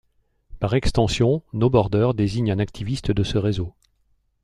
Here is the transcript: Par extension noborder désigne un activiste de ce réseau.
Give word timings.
Par 0.59 0.73
extension 0.73 1.43
noborder 1.53 2.09
désigne 2.15 2.49
un 2.51 2.57
activiste 2.57 3.11
de 3.11 3.21
ce 3.21 3.37
réseau. 3.37 3.75